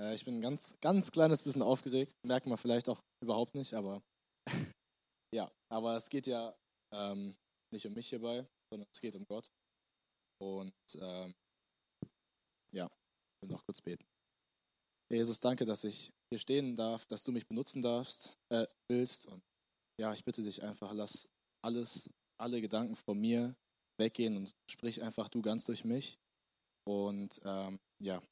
[0.00, 2.12] Äh, ich bin ein ganz, ganz kleines bisschen aufgeregt.
[2.26, 4.02] Merkt man vielleicht auch überhaupt nicht, aber
[5.34, 6.54] ja, aber es geht ja
[6.94, 7.36] ähm,
[7.72, 9.48] nicht um mich hierbei, sondern es geht um Gott.
[10.40, 11.34] Und ähm,
[12.72, 14.04] ja, ich will noch kurz beten.
[15.10, 19.26] Jesus, danke, dass ich hier stehen darf, dass du mich benutzen darfst, äh, willst.
[19.26, 19.42] Und
[20.00, 21.28] ja, ich bitte dich einfach, lass
[21.64, 22.10] alles,
[22.40, 23.56] alle Gedanken von mir
[23.98, 26.18] weggehen und sprich einfach du ganz durch mich.
[26.86, 28.22] Und ähm, ja,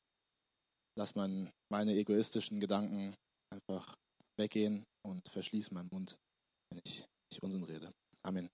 [0.97, 3.15] lass mein, meine egoistischen Gedanken
[3.53, 3.95] einfach
[4.39, 6.17] weggehen und verschließ meinen Mund,
[6.71, 7.93] wenn ich, ich Unsinn rede.
[8.23, 8.49] Amen.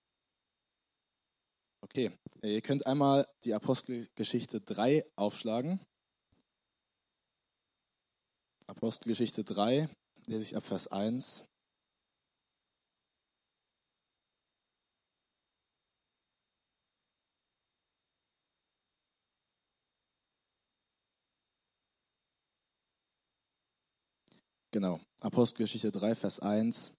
[1.85, 5.81] Okay, ihr könnt einmal die Apostelgeschichte 3 aufschlagen.
[8.69, 9.89] Apostelgeschichte 3,
[10.27, 11.45] lese ich ab Vers 1.
[24.73, 26.95] Genau, Apostelgeschichte 3, Vers 1.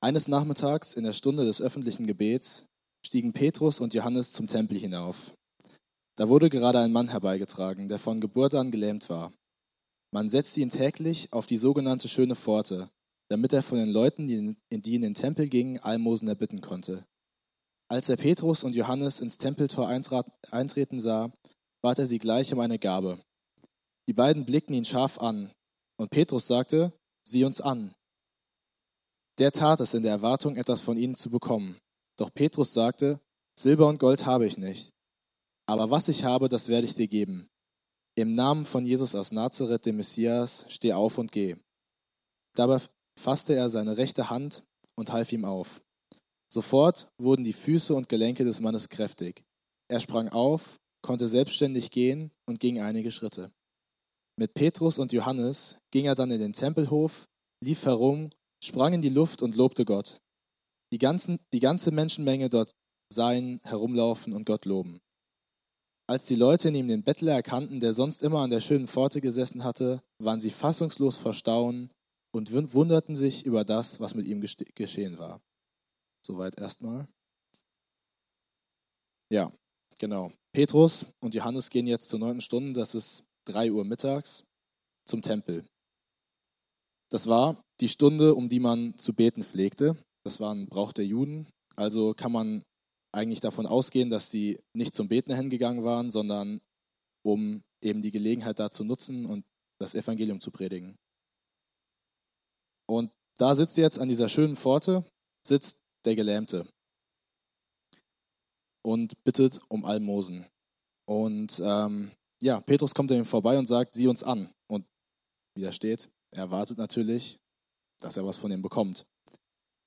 [0.00, 2.64] Eines Nachmittags in der Stunde des öffentlichen Gebets
[3.04, 5.34] stiegen Petrus und Johannes zum Tempel hinauf.
[6.16, 9.32] Da wurde gerade ein Mann herbeigetragen, der von Geburt an gelähmt war.
[10.14, 12.88] Man setzte ihn täglich auf die sogenannte schöne Pforte,
[13.28, 17.04] damit er von den Leuten, die in den Tempel gingen, Almosen erbitten konnte.
[17.90, 21.32] Als er Petrus und Johannes ins Tempeltor eintreten sah,
[21.82, 23.18] bat er sie gleich um eine Gabe.
[24.08, 25.50] Die beiden blickten ihn scharf an,
[26.00, 26.92] und Petrus sagte,
[27.28, 27.94] sieh uns an.
[29.38, 31.78] Der tat es in der Erwartung, etwas von ihnen zu bekommen.
[32.16, 33.20] Doch Petrus sagte,
[33.58, 34.92] Silber und Gold habe ich nicht,
[35.66, 37.48] aber was ich habe, das werde ich dir geben.
[38.16, 41.56] Im Namen von Jesus aus Nazareth, dem Messias, steh auf und geh.
[42.54, 42.80] Dabei
[43.18, 44.64] fasste er seine rechte Hand
[44.96, 45.82] und half ihm auf.
[46.50, 49.44] Sofort wurden die Füße und Gelenke des Mannes kräftig.
[49.88, 53.52] Er sprang auf, konnte selbstständig gehen und ging einige Schritte.
[54.38, 57.24] Mit Petrus und Johannes ging er dann in den Tempelhof,
[57.60, 58.30] lief herum,
[58.62, 60.20] sprang in die Luft und lobte Gott.
[60.92, 62.70] Die, ganzen, die ganze Menschenmenge dort
[63.12, 65.00] sah ihn herumlaufen und Gott loben.
[66.08, 69.20] Als die Leute in ihm den Bettler erkannten, der sonst immer an der schönen Pforte
[69.20, 71.90] gesessen hatte, waren sie fassungslos vor Staunen
[72.32, 75.42] und wunderten sich über das, was mit ihm geschehen war.
[76.24, 77.08] Soweit erstmal.
[79.32, 79.50] Ja,
[79.98, 80.32] genau.
[80.52, 82.78] Petrus und Johannes gehen jetzt zur neunten Stunde.
[82.78, 84.44] Das ist 3 Uhr mittags,
[85.06, 85.64] zum Tempel.
[87.10, 89.96] Das war die Stunde, um die man zu beten pflegte.
[90.24, 91.46] Das war ein Brauch der Juden.
[91.76, 92.62] Also kann man
[93.12, 96.60] eigentlich davon ausgehen, dass sie nicht zum Beten hingegangen waren, sondern
[97.24, 99.44] um eben die Gelegenheit da zu nutzen und
[99.80, 100.96] das Evangelium zu predigen.
[102.86, 105.04] Und da sitzt jetzt an dieser schönen Pforte,
[105.46, 106.68] sitzt der Gelähmte
[108.84, 110.46] und bittet um Almosen.
[111.06, 112.10] Und ähm,
[112.42, 114.52] ja, Petrus kommt an ihm vorbei und sagt, sieh uns an.
[114.70, 114.86] Und
[115.56, 117.38] wie da steht, er erwartet natürlich,
[118.00, 119.06] dass er was von ihm bekommt.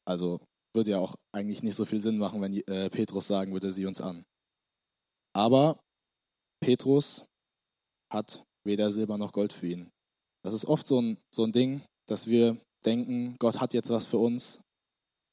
[0.05, 0.41] Also
[0.75, 3.85] würde ja auch eigentlich nicht so viel Sinn machen, wenn äh, Petrus sagen würde, sieh
[3.85, 4.25] uns an.
[5.33, 5.79] Aber
[6.61, 7.25] Petrus
[8.11, 9.89] hat weder Silber noch Gold für ihn.
[10.43, 14.05] Das ist oft so ein, so ein Ding, dass wir denken, Gott hat jetzt was
[14.05, 14.59] für uns,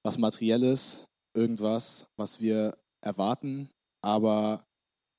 [0.05, 3.71] was materielles, irgendwas, was wir erwarten,
[4.05, 4.65] aber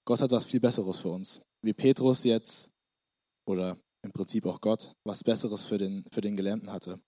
[0.05, 2.71] Gott hat was viel Besseres für uns wie Petrus jetzt
[3.47, 7.01] oder im Prinzip auch Gott was Besseres für den, für den Gelähmten hatte.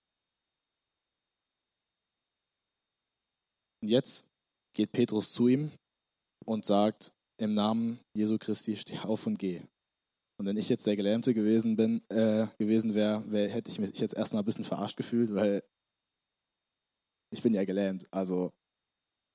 [3.82, 4.26] Und jetzt
[4.76, 5.72] geht Petrus zu ihm
[6.46, 9.62] und sagt, im Namen Jesu Christi steh auf und geh.
[10.40, 13.98] Und wenn ich jetzt der Gelähmte gewesen bin, äh, gewesen wäre, wär, hätte ich mich
[14.00, 15.64] jetzt erstmal ein bisschen verarscht gefühlt, weil
[17.32, 18.08] ich bin ja gelähmt.
[18.12, 18.52] Also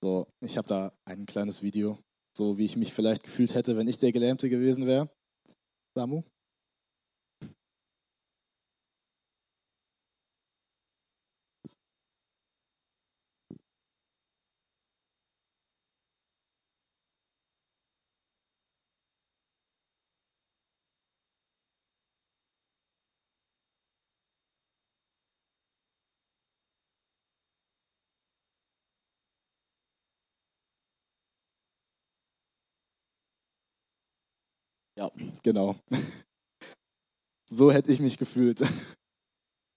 [0.03, 1.98] so, ich habe da ein kleines Video,
[2.37, 5.09] so wie ich mich vielleicht gefühlt hätte, wenn ich der Gelähmte gewesen wäre.
[5.95, 6.23] Samu?
[34.97, 35.10] Ja,
[35.43, 35.77] genau.
[37.48, 38.63] So hätte ich mich gefühlt.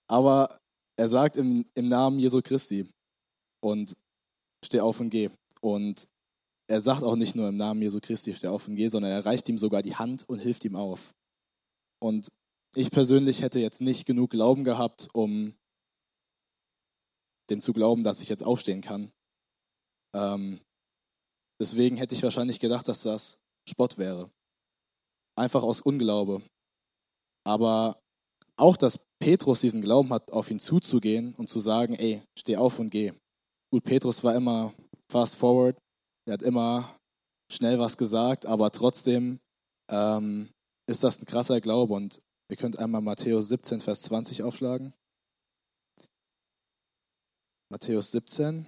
[0.08, 0.60] Aber
[0.98, 2.90] er sagt im, im Namen Jesu Christi
[3.62, 3.96] und
[4.66, 5.30] steh auf und geh.
[5.62, 6.08] Und
[6.68, 9.26] er sagt auch nicht nur im Namen Jesu Christi steh auf und geh, sondern er
[9.26, 11.14] reicht ihm sogar die Hand und hilft ihm auf.
[12.02, 12.30] Und
[12.76, 15.54] ich persönlich hätte jetzt nicht genug Glauben gehabt, um
[17.50, 19.12] dem zu glauben, dass ich jetzt aufstehen kann.
[20.16, 20.60] Ähm,
[21.60, 24.32] deswegen hätte ich wahrscheinlich gedacht, dass das Spott wäre
[25.40, 26.42] einfach aus Unglaube.
[27.46, 28.00] Aber
[28.58, 32.80] auch, dass Petrus diesen Glauben hat, auf ihn zuzugehen und zu sagen, ey, steh auf
[32.80, 33.14] und geh.
[33.72, 34.74] Gut, Petrus war immer
[35.12, 35.78] fast forward,
[36.28, 36.98] er hat immer
[37.52, 39.40] schnell was gesagt, aber trotzdem
[39.90, 40.50] ähm,
[40.88, 41.94] ist das ein krasser Glaube.
[41.94, 44.94] Und ihr könnt einmal Matthäus 17, Vers 20 aufschlagen.
[47.72, 48.66] Matthäus 17.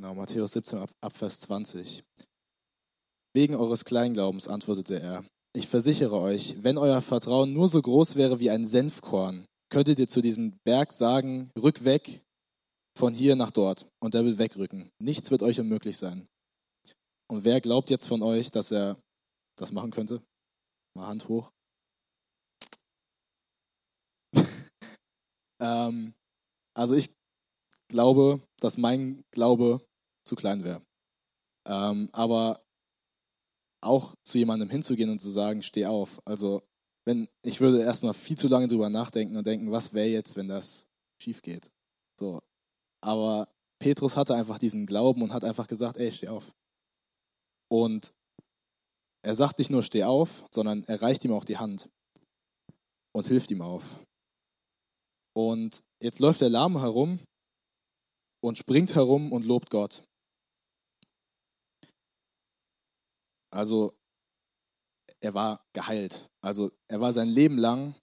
[0.00, 2.02] Genau, Matthäus 17 ab, ab Vers 20.
[3.36, 8.40] Wegen eures Kleinglaubens antwortete er, ich versichere euch, wenn euer Vertrauen nur so groß wäre
[8.40, 12.22] wie ein Senfkorn, könntet ihr zu diesem Berg sagen, rück weg
[12.96, 14.88] von hier nach dort und er will wegrücken.
[15.02, 16.26] Nichts wird euch unmöglich sein.
[17.30, 18.96] Und wer glaubt jetzt von euch, dass er
[19.58, 20.22] das machen könnte?
[20.96, 21.50] Mal Hand hoch.
[25.60, 26.14] ähm,
[26.74, 27.10] also ich
[27.90, 29.82] glaube, dass mein Glaube
[30.30, 30.82] zu klein wäre.
[31.66, 32.62] Ähm, aber
[33.82, 36.20] auch zu jemandem hinzugehen und zu sagen, steh auf.
[36.24, 36.62] Also
[37.04, 40.48] wenn ich würde erstmal viel zu lange drüber nachdenken und denken, was wäre jetzt, wenn
[40.48, 40.86] das
[41.20, 41.70] schief geht.
[42.18, 42.40] So.
[43.02, 43.48] Aber
[43.80, 46.54] Petrus hatte einfach diesen Glauben und hat einfach gesagt, ey, steh auf.
[47.70, 48.12] Und
[49.22, 51.88] er sagt nicht nur steh auf, sondern er reicht ihm auch die Hand
[53.12, 54.04] und hilft ihm auf.
[55.34, 57.20] Und jetzt läuft der Lahme herum
[58.42, 60.02] und springt herum und lobt Gott.
[63.50, 63.94] Also
[65.20, 66.28] er war geheilt.
[66.42, 67.94] Also er war sein Leben lang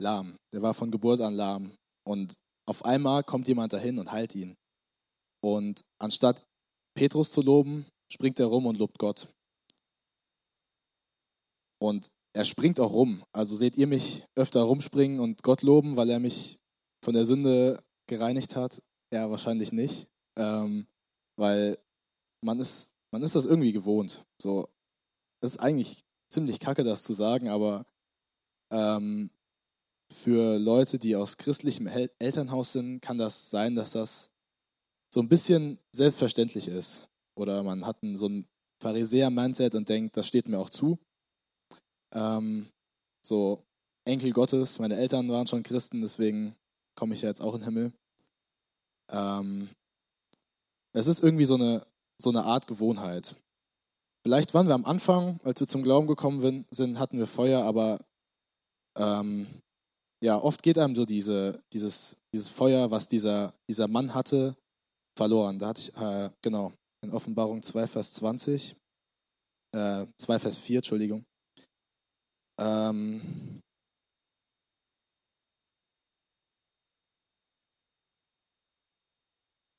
[0.00, 0.36] lahm.
[0.52, 1.72] Er war von Geburt an lahm.
[2.06, 2.34] Und
[2.66, 4.56] auf einmal kommt jemand dahin und heilt ihn.
[5.42, 6.44] Und anstatt
[6.94, 9.32] Petrus zu loben, springt er rum und lobt Gott.
[11.80, 13.24] Und er springt auch rum.
[13.32, 16.58] Also seht ihr mich öfter rumspringen und Gott loben, weil er mich
[17.02, 18.82] von der Sünde gereinigt hat?
[19.12, 20.06] Ja, wahrscheinlich nicht.
[20.38, 20.86] Ähm,
[21.36, 21.78] weil
[22.44, 24.24] man ist, man ist das irgendwie gewohnt.
[24.40, 24.68] So,
[25.40, 27.86] ist eigentlich ziemlich kacke, das zu sagen, aber
[28.70, 29.30] ähm,
[30.12, 34.30] für Leute, die aus christlichem El Elternhaus sind, kann das sein, dass das
[35.12, 37.08] so ein bisschen selbstverständlich ist.
[37.36, 38.46] Oder man hat so ein
[38.82, 40.98] Pharisäer-Mindset und denkt, das steht mir auch zu.
[42.12, 42.70] Ähm,
[43.24, 43.64] so
[44.04, 46.56] Enkel Gottes, meine Eltern waren schon Christen, deswegen
[46.96, 47.92] komme ich ja jetzt auch in den Himmel.
[49.10, 49.68] Ähm,
[50.92, 51.86] es ist irgendwie so eine,
[52.20, 53.36] so eine Art Gewohnheit.
[54.22, 57.98] Vielleicht waren wir am Anfang, als wir zum Glauben gekommen sind, hatten wir Feuer, aber
[58.98, 59.46] ähm,
[60.22, 64.56] ja, oft geht einem so diese, dieses, dieses Feuer, was dieser, dieser Mann hatte,
[65.16, 65.58] verloren.
[65.58, 66.72] Da hatte ich, äh, genau,
[67.02, 68.76] in Offenbarung 2, Vers 20,
[69.74, 71.24] äh, 2, Vers 4, Entschuldigung.
[72.60, 73.62] Ähm,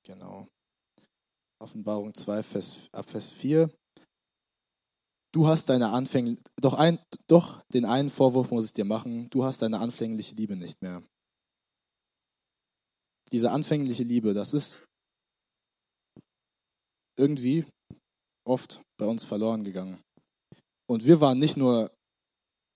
[0.03, 0.47] genau.
[1.61, 3.69] Offenbarung 2, Vers, ab Vers 4.
[5.33, 9.43] Du hast deine Anfängliche, doch, ein, doch den einen Vorwurf muss ich dir machen, du
[9.45, 11.01] hast deine anfängliche Liebe nicht mehr.
[13.31, 14.83] Diese anfängliche Liebe, das ist
[17.17, 17.65] irgendwie
[18.45, 20.01] oft bei uns verloren gegangen.
[20.89, 21.91] Und wir waren nicht nur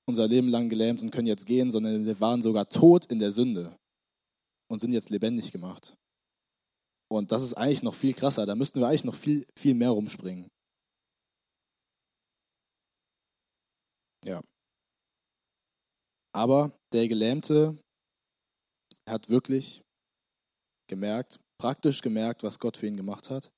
[0.08, 3.32] unser Leben lang gelähmt und können jetzt gehen, sondern wir waren sogar tot in der
[3.32, 3.76] Sünde
[4.72, 5.94] und sind jetzt lebendig gemacht.
[7.12, 8.46] Und das ist eigentlich noch viel krasser.
[8.46, 10.48] Da müssten wir eigentlich noch viel, viel mehr rumspringen.
[14.26, 14.42] Ja.
[16.36, 17.78] Aber der Gelähmte
[19.08, 19.82] hat wirklich
[20.90, 23.52] gemerkt, praktisch gemerkt, was Gott für ihn gemacht hat.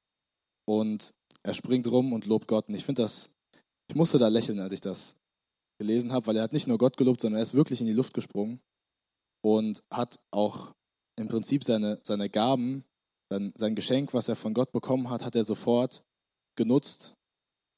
[0.67, 2.67] Und er springt rum und lobt Gott.
[2.67, 3.31] Und ich finde das,
[3.89, 5.15] ich musste da lächeln, als ich das
[5.79, 7.93] gelesen habe, weil er hat nicht nur Gott gelobt, sondern er ist wirklich in die
[7.93, 8.59] Luft gesprungen
[9.43, 10.73] und hat auch
[11.17, 12.83] im Prinzip seine, seine Gaben,
[13.31, 16.03] sein, sein Geschenk, was er von Gott bekommen hat, hat er sofort
[16.57, 17.13] genutzt,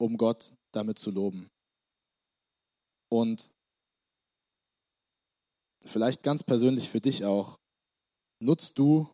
[0.01, 1.50] um Gott damit zu loben.
[3.12, 3.51] Und
[5.86, 7.58] vielleicht ganz persönlich für dich auch,
[8.42, 9.12] nutzt du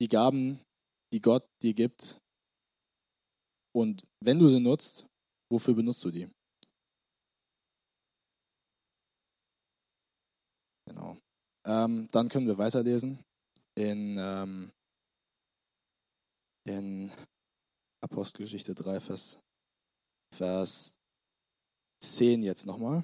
[0.00, 0.60] die Gaben,
[1.12, 2.18] die Gott dir gibt?
[3.74, 5.06] Und wenn du sie nutzt,
[5.50, 6.28] wofür benutzt du die?
[10.88, 11.16] Genau.
[11.66, 13.22] Ähm, dann können wir weiterlesen
[13.76, 14.70] in, ähm,
[16.66, 17.10] in
[18.02, 19.38] Apostelgeschichte 3, Vers,
[20.34, 20.94] Vers
[22.02, 23.02] 10 jetzt nochmal.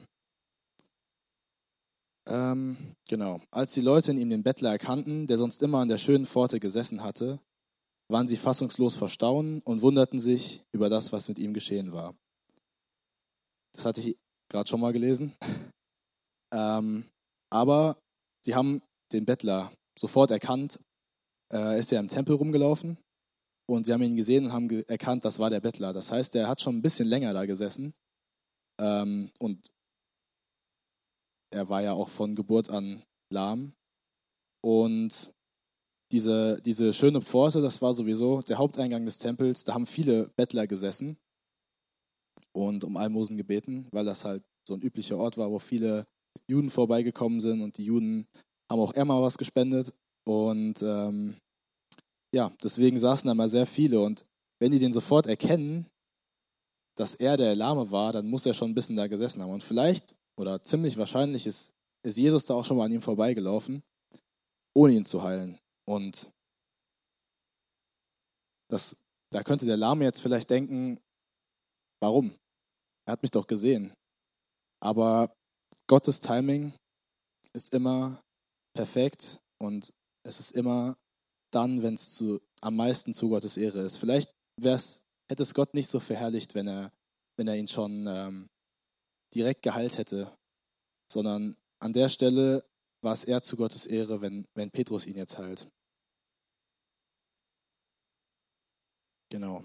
[2.29, 2.77] Ähm,
[3.09, 3.41] genau.
[3.51, 6.61] Als die Leute in ihm den Bettler erkannten, der sonst immer an der schönen Pforte
[6.61, 7.41] gesessen hatte,
[8.09, 12.15] waren sie fassungslos verstaunen und wunderten sich über das, was mit ihm geschehen war.
[13.73, 15.33] Das hatte ich gerade schon mal gelesen.
[16.53, 17.05] Ähm,
[17.49, 17.97] aber
[18.45, 20.81] sie haben den Bettler sofort erkannt
[21.53, 22.97] äh, ist er im Tempel rumgelaufen
[23.69, 25.93] und sie haben ihn gesehen und haben ge erkannt, das war der Bettler.
[25.93, 27.95] Das heißt, er hat schon ein bisschen länger da gesessen
[28.81, 29.71] ähm, und
[31.51, 33.03] er war ja auch von Geburt an
[33.33, 33.73] lahm.
[34.63, 35.33] Und
[36.13, 40.67] diese, diese schöne Pforte, das war sowieso der Haupteingang des Tempels, da haben viele Bettler
[40.67, 41.17] gesessen
[42.53, 46.07] und um Almosen gebeten, weil das halt so ein üblicher Ort war, wo viele
[46.49, 48.27] Juden vorbeigekommen sind und die Juden
[48.71, 49.93] haben auch immer was gespendet.
[50.27, 51.37] Und ähm,
[52.35, 54.01] ja, deswegen saßen da mal sehr viele.
[54.01, 54.25] Und
[54.61, 55.87] wenn die den sofort erkennen,
[56.97, 59.51] dass er der Lahme war, dann muss er schon ein bisschen da gesessen haben.
[59.53, 63.83] Und vielleicht oder ziemlich wahrscheinlich ist, ist Jesus da auch schon mal an ihm vorbeigelaufen,
[64.75, 65.59] ohne ihn zu heilen.
[65.87, 66.31] Und
[68.71, 68.97] das,
[69.31, 70.99] da könnte der Lahme jetzt vielleicht denken,
[72.01, 72.35] warum?
[73.07, 73.93] Er hat mich doch gesehen.
[74.83, 75.35] Aber
[75.87, 76.73] Gottes Timing
[77.53, 78.23] ist immer
[78.75, 79.93] perfekt und
[80.25, 80.97] es ist immer
[81.53, 82.25] dann, wenn es
[82.63, 83.99] am meisten zu Gottes Ehre ist.
[83.99, 84.31] Vielleicht
[84.63, 86.93] hätte es Gott nicht so verherrlicht, wenn er,
[87.37, 88.49] wenn er ihn schon ähm,
[89.35, 90.37] direkt geheilt hätte,
[91.11, 92.65] sondern an der Stelle
[93.03, 95.69] war es eher zu Gottes Ehre, wenn, wenn Petrus ihn jetzt heilt.
[99.31, 99.65] Genau.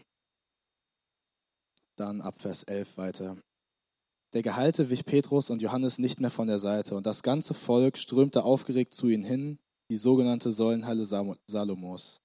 [1.98, 3.38] Dann ab Vers 11 weiter.
[4.34, 7.98] Der Gehalte wich Petrus und Johannes nicht mehr von der Seite, und das ganze Volk
[7.98, 12.22] strömte aufgeregt zu ihnen hin, die sogenannte Säulenhalle Salomos.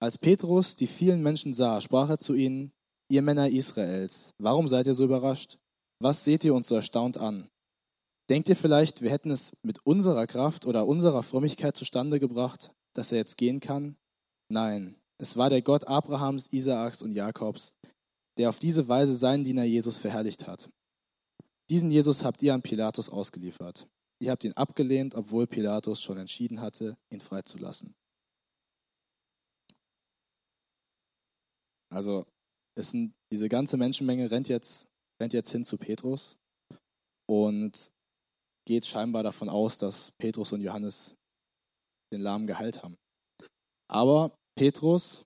[0.00, 2.72] Als Petrus die vielen Menschen sah, sprach er zu ihnen,
[3.10, 5.58] ihr Männer Israels, warum seid ihr so überrascht?
[6.04, 7.48] Was seht ihr uns so erstaunt an?
[8.28, 13.10] Denkt ihr vielleicht, wir hätten es mit unserer Kraft oder unserer Frömmigkeit zustande gebracht, dass
[13.10, 13.96] er jetzt gehen kann?
[14.50, 17.72] Nein, es war der Gott Abrahams, Isaaks und Jakobs,
[18.36, 20.68] der auf diese Weise seinen Diener Jesus verherrlicht hat.
[21.70, 23.88] Diesen Jesus habt ihr an Pilatus ausgeliefert.
[24.20, 27.94] Ihr habt ihn abgelehnt, obwohl Pilatus schon entschieden hatte, ihn freizulassen.
[31.90, 32.26] Also
[32.74, 34.86] es sind, diese ganze Menschenmenge rennt jetzt,
[35.20, 36.38] rennt jetzt hin zu Petrus
[37.28, 37.92] und
[38.66, 41.14] geht scheinbar davon aus, dass Petrus und Johannes
[42.12, 42.96] den Lahmen geheilt haben.
[43.90, 45.24] Aber Petrus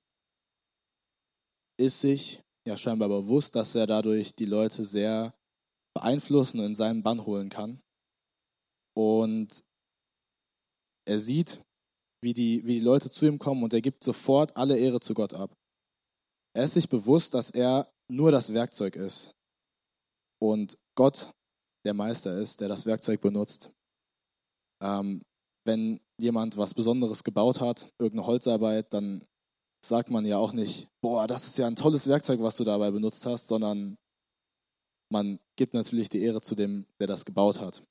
[1.78, 5.34] ist sich ja scheinbar bewusst, dass er dadurch die Leute sehr
[5.94, 7.80] beeinflussen und in seinen Bann holen kann.
[8.96, 9.62] Und
[11.06, 11.62] er sieht,
[12.22, 15.14] wie die, wie die Leute zu ihm kommen und er gibt sofort alle Ehre zu
[15.14, 15.56] Gott ab.
[16.54, 19.37] Er ist sich bewusst, dass er nur das Werkzeug ist
[20.40, 21.32] und Gott
[21.84, 23.70] der Meister ist, der das Werkzeug benutzt.
[24.82, 25.22] Ähm,
[25.64, 29.24] wenn jemand was Besonderes gebaut hat, irgendeine Holzarbeit, dann
[29.84, 32.90] sagt man ja auch nicht, boah, das ist ja ein tolles Werkzeug, was du dabei
[32.90, 33.96] benutzt hast, sondern
[35.10, 37.82] man gibt natürlich die Ehre zu dem, der das gebaut hat.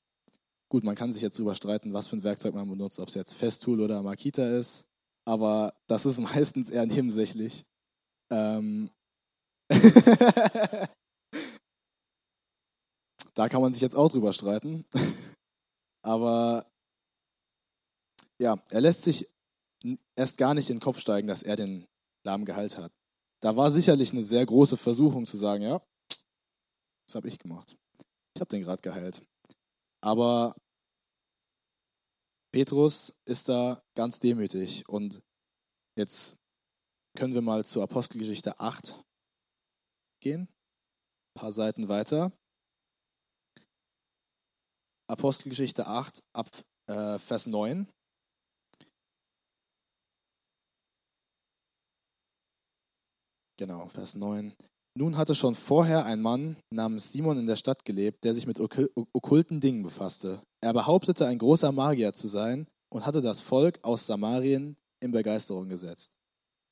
[0.70, 3.13] Gut, man kann sich jetzt darüber streiten, was für ein Werkzeug man benutzt, ob es
[3.13, 4.86] jetzt Festool oder Makita ist,
[5.25, 7.66] aber das ist meistens eher nebensächlich.
[8.32, 8.92] Ähm
[13.38, 14.86] da kann man sich jetzt auch drüber streiten.
[16.03, 16.65] aber
[18.41, 19.27] ja, er lässt sich
[20.15, 21.86] erst gar nicht in den Kopf steigen, dass er den
[22.25, 22.91] Lahm geheilt hat.
[23.44, 25.86] Da war sicherlich eine sehr große Versuchung zu sagen, ja,
[27.08, 27.77] das habe ich gemacht.
[28.36, 29.24] Ich habe den gerade geheilt.
[30.01, 30.56] Aber
[32.51, 34.89] Petrus ist da ganz demütig.
[34.89, 35.22] Und
[35.96, 36.36] jetzt
[37.15, 39.00] können wir mal zur Apostelgeschichte 8
[40.24, 40.41] gehen.
[40.41, 42.32] Ein paar Seiten weiter.
[45.10, 46.50] Apostelgeschichte 8 ab
[46.88, 47.88] äh, Vers 9.
[53.58, 54.54] Genau, Vers 9.
[54.98, 58.60] Nun hatte schon vorher ein Mann namens Simon in der Stadt gelebt, der sich mit
[58.60, 60.42] okkulten Dingen befasste.
[60.62, 65.70] Er behauptete, ein großer Magier zu sein und hatte das Volk aus Samarien in Begeisterung
[65.70, 66.18] gesetzt.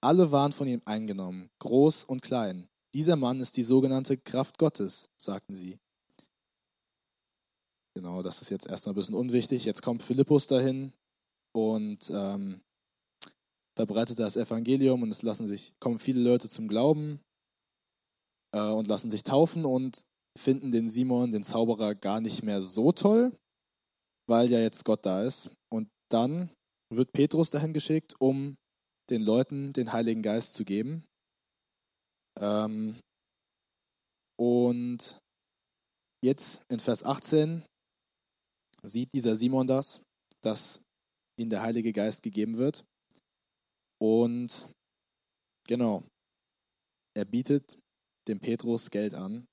[0.01, 2.67] Alle waren von ihm eingenommen, groß und klein.
[2.93, 5.77] Dieser Mann ist die sogenannte Kraft Gottes, sagten sie.
[7.95, 9.63] Genau, das ist jetzt erstmal ein bisschen unwichtig.
[9.63, 10.91] Jetzt kommt Philippus dahin
[11.55, 12.61] und ähm,
[13.77, 17.21] verbreitet das Evangelium und es lassen sich, kommen viele Leute zum Glauben
[18.53, 20.05] äh, und lassen sich taufen und
[20.37, 23.37] finden den Simon, den Zauberer, gar nicht mehr so toll,
[24.29, 25.49] weil ja jetzt Gott da ist.
[25.71, 26.49] Und dann
[26.93, 28.57] wird Petrus dahin geschickt, um
[29.09, 31.05] den Leuten den Heiligen Geist zu geben.
[32.41, 32.99] Ähm,
[34.37, 35.17] und
[36.21, 37.63] jetzt in Vers 18
[38.87, 40.01] sieht dieser Simon das,
[40.41, 40.81] dass
[41.37, 42.85] ihm der Heilige Geist gegeben wird.
[44.01, 44.69] Und
[45.67, 46.03] genau,
[47.15, 47.77] er bietet
[48.27, 49.47] dem Petrus Geld an.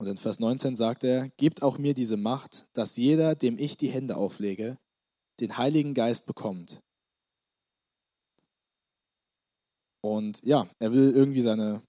[0.00, 3.76] Und in Vers 19 sagt er, gebt auch mir diese Macht, dass jeder, dem ich
[3.76, 4.78] die Hände auflege,
[5.40, 6.80] den Heiligen Geist bekommt.
[10.04, 11.82] Und ja, er will irgendwie seine,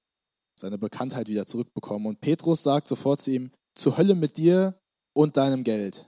[0.60, 2.08] seine Bekanntheit wieder zurückbekommen.
[2.08, 4.79] Und Petrus sagt sofort zu ihm, zur Hölle mit dir
[5.15, 6.08] und deinem Geld.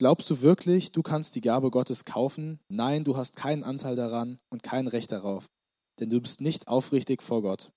[0.00, 2.58] Glaubst du wirklich, du kannst die Gabe Gottes kaufen?
[2.70, 5.50] Nein, du hast keinen Anteil daran und kein Recht darauf,
[5.98, 7.70] denn du bist nicht aufrichtig vor Gott.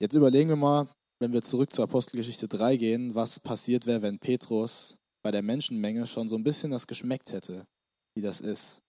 [0.00, 0.88] Jetzt überlegen wir mal,
[1.18, 6.06] wenn wir zurück zur Apostelgeschichte 3 gehen, was passiert wäre, wenn Petrus bei der Menschenmenge
[6.06, 7.66] schon so ein bisschen das geschmeckt hätte,
[8.14, 8.80] wie das ist.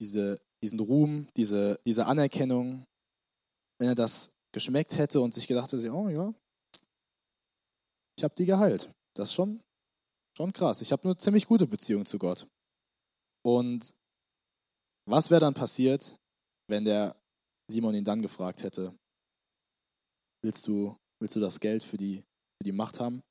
[0.00, 2.86] Diese, diesen Ruhm, diese, diese Anerkennung,
[3.78, 6.32] wenn er das geschmeckt hätte und sich gedacht hätte, oh ja,
[8.16, 8.90] ich habe die geheilt.
[9.14, 9.62] Das ist schon,
[10.36, 10.82] schon krass.
[10.82, 12.46] Ich habe eine ziemlich gute Beziehung zu Gott.
[13.44, 13.94] Und
[15.08, 16.16] was wäre dann passiert,
[16.68, 17.16] wenn der
[17.70, 18.96] Simon ihn dann gefragt hätte,
[20.44, 22.22] willst du, willst du das Geld für die,
[22.58, 23.22] für die Macht haben?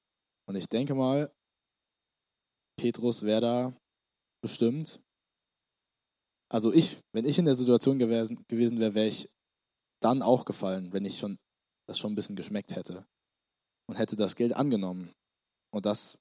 [0.48, 1.32] Und ich denke mal,
[2.80, 3.78] Petrus wäre da
[4.42, 5.02] bestimmt.
[6.52, 9.30] Also ich, wenn ich in der Situation gewesen, gewesen wäre, wäre ich
[10.02, 11.38] dann auch gefallen, wenn ich schon
[11.88, 13.06] das schon ein bisschen geschmeckt hätte
[13.90, 15.14] und hätte das Geld angenommen.
[15.74, 16.18] Und das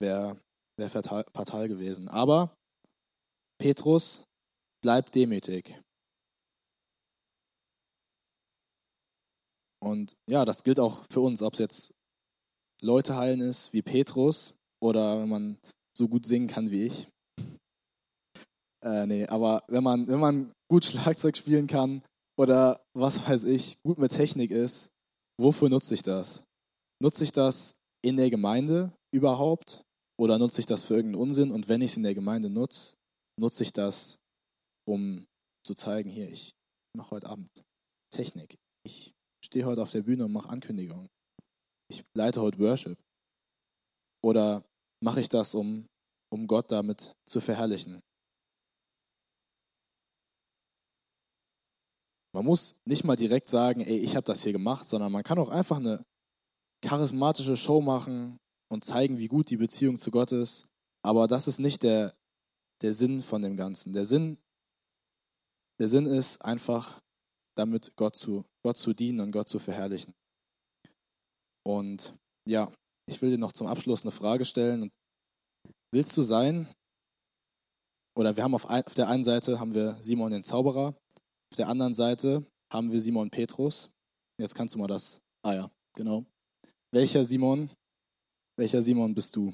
[0.00, 0.38] wäre
[0.78, 2.08] wär fatal, fatal gewesen.
[2.08, 2.56] Aber
[3.58, 4.24] Petrus
[4.82, 5.80] bleibt demütig.
[9.82, 11.94] Und ja, das gilt auch für uns, ob es jetzt
[12.82, 15.58] Leute heilen ist wie Petrus oder wenn man
[15.96, 17.08] so gut singen kann wie ich.
[18.84, 22.02] Äh, nee, aber wenn man, wenn man gut Schlagzeug spielen kann
[22.38, 24.90] oder was weiß ich, gut mit Technik ist,
[25.40, 26.44] wofür nutze ich das?
[27.02, 29.83] Nutze ich das in der Gemeinde überhaupt
[30.18, 31.50] oder nutze ich das für irgendeinen Unsinn?
[31.50, 32.96] Und wenn ich es in der Gemeinde nutze,
[33.38, 34.18] nutze ich das,
[34.86, 35.26] um
[35.66, 36.54] zu zeigen, hier, ich
[36.96, 37.64] mache heute Abend
[38.10, 38.56] Technik.
[38.86, 39.12] Ich
[39.44, 41.08] stehe heute auf der Bühne und mache Ankündigungen.
[41.90, 42.98] Ich leite heute Worship.
[44.22, 44.64] Oder
[45.02, 45.86] mache ich das, um,
[46.32, 48.00] um Gott damit zu verherrlichen?
[52.34, 55.38] Man muss nicht mal direkt sagen, ey, ich habe das hier gemacht, sondern man kann
[55.38, 56.04] auch einfach eine
[56.84, 58.38] charismatische Show machen
[58.74, 60.66] und zeigen, wie gut die Beziehung zu Gott ist.
[61.02, 62.14] Aber das ist nicht der,
[62.82, 63.92] der Sinn von dem Ganzen.
[63.92, 64.38] Der Sinn,
[65.78, 67.00] der Sinn ist einfach,
[67.56, 70.12] damit Gott zu, Gott zu dienen und Gott zu verherrlichen.
[71.66, 72.12] Und
[72.48, 72.70] ja,
[73.08, 74.90] ich will dir noch zum Abschluss eine Frage stellen.
[75.92, 76.66] Willst du sein?
[78.16, 81.56] Oder wir haben auf, ein, auf der einen Seite haben wir Simon den Zauberer, auf
[81.56, 83.90] der anderen Seite haben wir Simon Petrus.
[84.40, 85.20] Jetzt kannst du mal das.
[85.44, 86.24] Ah ja, genau.
[86.92, 87.70] Welcher Simon?
[88.56, 89.52] Welcher Simon bist du?